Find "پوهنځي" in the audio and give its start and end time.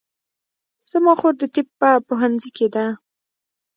2.07-2.51